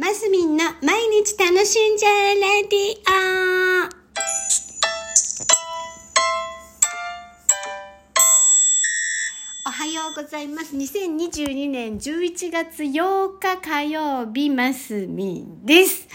[0.00, 3.88] マスミンの毎日楽しんじゃえレディオ
[9.68, 10.74] おはようございます。
[10.74, 16.08] 2022年11月8日火曜日、マスミンです。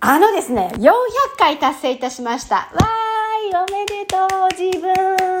[0.00, 0.92] あのですね、400
[1.38, 2.56] 回達成いたしました。
[2.56, 5.35] わーい、おめでとう、自分。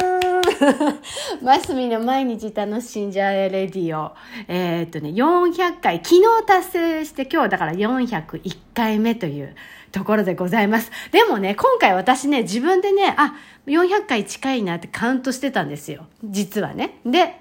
[1.42, 4.14] マスミの毎日楽しんじゃえレディオ。
[4.48, 9.54] えーっとね、400回、昨日達成して今日だから401回目という
[9.92, 10.90] ところでございます。
[11.12, 13.34] でもね、今回私ね、自分でね、あ、
[13.66, 16.06] 400回近いなってカウントしてたんですよ。
[16.24, 17.00] 実はね。
[17.04, 17.40] で、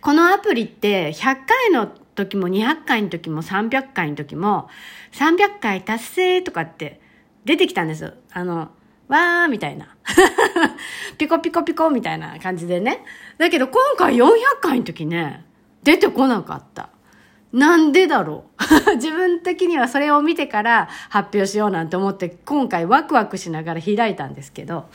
[0.00, 4.68] このアプリって100回の時も200回の時も300回の時も
[5.12, 7.00] 300回達成とかって
[7.44, 8.12] 出てきたんですよ。
[8.32, 8.70] あの、
[9.12, 9.94] わーみたいな。
[11.18, 13.04] ピコピコピコみたいな感じでね。
[13.36, 14.30] だけど今回400
[14.60, 15.44] 回の時ね、
[15.82, 16.88] 出てこなかった。
[17.52, 18.44] なんでだろ
[18.88, 24.86] う 自分的にはそれを見てから発表しようなんて思って今回ワクワクしながら開いたんですけど、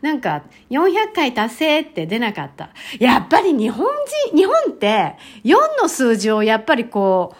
[0.00, 2.70] なんか400回達成って出なかった。
[3.00, 3.88] やっぱり日本
[4.30, 7.34] 人、日本って4の数字をやっぱりこ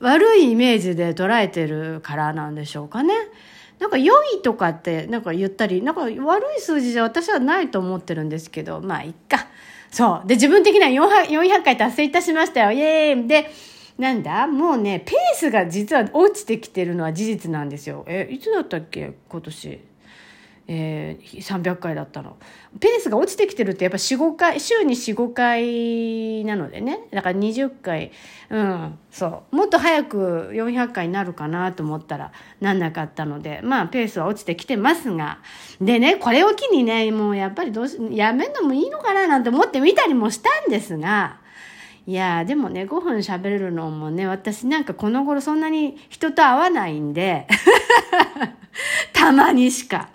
[0.00, 3.12] う悪いイメージで捉えてるからなんでしょうかね。
[3.78, 6.10] なんか良いとかってなんか言ったり、なんか悪
[6.56, 9.46] い数字じゃ私はないと思ってるんですけど、まあいっか。
[9.90, 10.26] そう。
[10.26, 12.72] で、自分的には 400, 回達成いたしましたよ。
[12.72, 13.50] イエーイで、
[13.98, 14.46] なんだ？
[14.46, 18.04] もうね、ペースが実は落ちてきてるのは事実なんですよ。
[18.06, 19.14] え、いつだったっけ？
[19.28, 19.80] 今年。
[20.68, 22.36] えー、300回だったの。
[22.80, 27.06] ペースが落ちてきてるってやっぱ4、5回、週に4、5回なのでね。
[27.12, 28.10] だから20回、
[28.50, 29.56] うん、そう。
[29.56, 35.38] もっと早く400回になるかなと思ったらなんなかったので、まあペースは落ちてきてますが。
[35.80, 41.38] でね、これを機にね、もうやっぱりどうし、やめんのもいいのかななんて思ってみたりもしたんですが、
[42.08, 47.46] いやでもね、5分喋れるのもね、私なんかこの頃そんなに人と会わないんで、
[49.12, 50.08] たまにしか。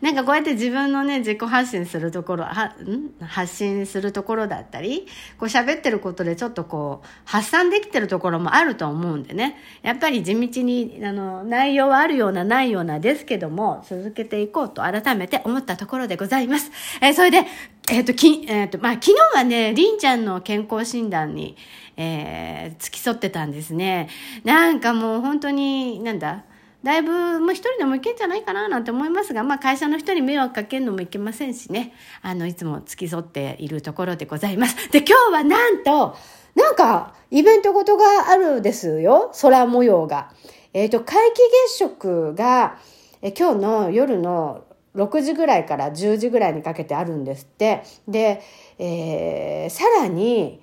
[0.00, 3.10] なんかこうやって自分のね、自己発信するところ、は、ん？
[3.20, 5.06] 発信するところだったり、
[5.38, 9.56] こう喋ってることでちょっとこう、発散できてるところもあると思うんでね。
[9.82, 16.70] やっぱり地道に、あの、内容はあるようなないようなですけども、続けていこうと改めて思ったところでございます。
[17.00, 17.46] えーそれで、
[17.90, 21.56] えっ、と、き、えっ、と、まあ、昨日はね、りんちゃんの健康診断に、
[21.96, 24.08] えー、付き添ってたんですね。
[24.44, 26.44] なんかもう本当に、なんだ、
[26.84, 31.92] だいぶ、まあ、一人でもいけんじゃないかななんて思いますが、まあ、会社の人に迷惑かけるのもいけませんしね。
[32.22, 34.76] あの、いつも付き添っているところでございます。
[34.90, 36.16] で、今日はなんと、
[36.54, 39.32] なんか、イベントごとがあるですよ。
[39.40, 40.30] 空模様が。
[40.72, 42.78] えっ、と、皆既月食が、
[43.22, 44.64] え今日の夜の
[44.94, 47.82] 6時ぐらいから10時ぐらいにかけてあるんですって。
[48.06, 48.40] で、
[48.78, 50.62] えーさらに、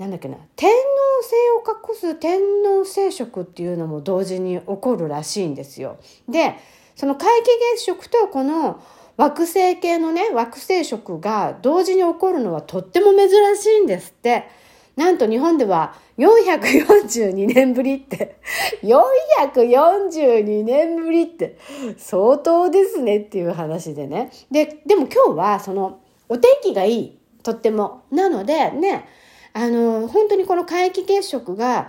[0.00, 0.76] なんだっけな天皇
[1.22, 1.36] 制
[1.70, 5.98] を隠す天皇聖食っていうのも同時に起こるらしいんですよ。
[6.26, 6.56] で
[6.96, 8.82] その皆既月食とこの
[9.18, 14.48] 惑星系のね惑星食が同時に起こるのはとっても珍しいんですって。
[14.96, 18.36] なんと日本では442年ぶりって、
[18.82, 21.56] 442年ぶりって
[21.96, 24.30] 相当ですねっていう話でね。
[24.50, 28.02] で、でも今日はそのお天気がいい、とっても。
[28.10, 29.06] なのでね、
[29.52, 31.88] あの、本当にこの皆既月食が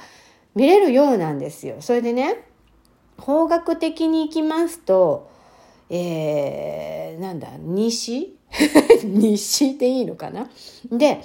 [0.56, 1.78] 見れるようなんですよ。
[1.80, 2.44] それでね、
[3.18, 5.30] 方角的に行きますと、
[5.90, 8.38] えー、なんだ、西？
[9.04, 10.50] 西でいいのかな？
[10.92, 11.22] で、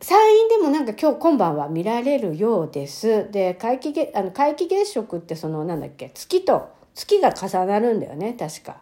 [0.00, 3.30] 山陰でもなんか今日今晩は見られるようです。
[3.30, 8.76] で、皆既、あの、皆既月食ってその、なんだっけ、月と、月が重なるんだよね、確か。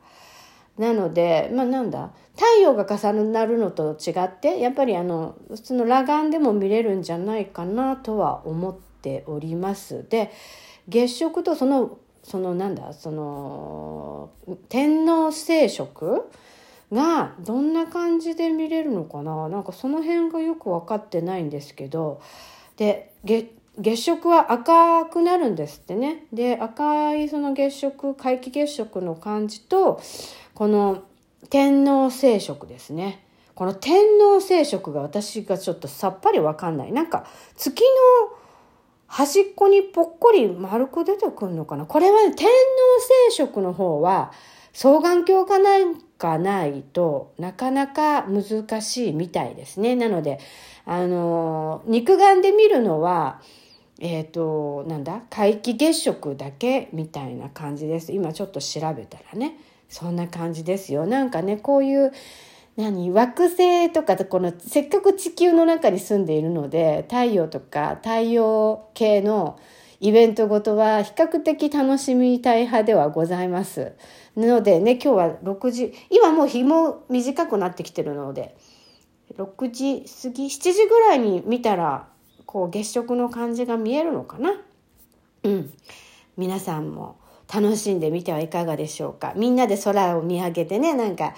[0.79, 10.07] なので、まあなんだ、太陽が重なるのと違って、やっぱりあの、普通の裸眼でも見れるんじゃないかなとは思っております。
[10.09, 10.31] で、
[10.89, 14.31] 月食とその、そのなんだ、その、
[14.69, 16.31] 天皇聖食
[16.91, 19.49] がどんな感じで見れるのかな？
[19.49, 22.21] なんかその辺がよく分かってないんですけど、
[22.77, 26.27] で、月、月食は赤くなるんですってね。
[26.33, 30.01] で、赤いその月食、皆既月食の感じと、
[30.63, 31.03] この
[31.51, 33.27] 天皇聖食ですね。
[33.57, 36.93] この天皇聖食が私がちょっとさっぱりわかんない。
[36.93, 37.27] なんか
[37.57, 38.39] 月の
[39.09, 42.53] 端っこにぽっこり丸く出てくるのかなこれは、ね、天皇
[43.29, 44.31] 聖食の方は
[44.73, 49.97] 双眼鏡かなんかないとなかなか難しいみたいですね。
[49.97, 50.39] なので、
[50.85, 53.43] あの、肉眼で見るのは、
[53.99, 58.13] えっ、と、なんだ皆既月食だけみたいな感じです。
[58.13, 59.57] 今ちょっと調べたらね。
[59.93, 61.07] そんな感じですよ。
[61.07, 62.13] なんかね、こういう、
[62.75, 69.59] 何惑星とかこのせっかく地球の中に住んでいるので太陽とか太陽系の
[70.01, 73.93] イベントごとは比較的楽しみたい派ではございます。
[74.35, 78.57] なのでね、今日は6時、今もう日も短くなってきてるので、
[79.37, 82.09] 6時過ぎ、7時ぐらいに見たら、
[82.47, 84.55] こう月食の感じが見えるのかな。
[85.45, 85.73] うん。
[86.39, 87.17] 皆さんも
[87.53, 89.33] 楽しんでみてはいかがでしょうか？
[89.37, 91.35] みんなで空を見上げてね、なんか、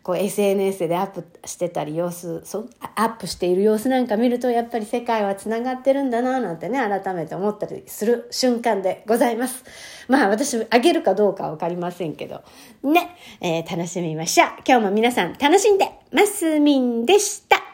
[0.00, 9.64] こう SNS でアップしてたり様子そアップしている様子なんか見るとやっぱり世界はつながってるんだななんてね改めて思ったりする瞬間でございます。
[10.06, 12.42] まあ私あげるかどうかは分かりませんけど。
[12.82, 14.48] ね、えー、楽しみましょう。
[14.66, 17.67] 今日も皆さん楽しんでますみんでした。